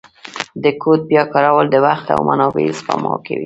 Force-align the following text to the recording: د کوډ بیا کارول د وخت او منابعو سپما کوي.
د 0.63 0.65
کوډ 0.81 0.99
بیا 1.11 1.23
کارول 1.33 1.65
د 1.71 1.75
وخت 1.87 2.05
او 2.15 2.19
منابعو 2.29 2.77
سپما 2.79 3.13
کوي. 3.25 3.39